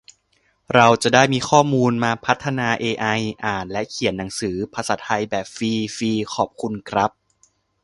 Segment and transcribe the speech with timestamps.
[0.75, 3.07] เราจะได้มีข้อมูลมาพัฒนา เอไอ
[3.45, 7.11] อ่านและเขียนหนังสือภาษาไทยแบบฟรี ฟรี ขอบคุณครับ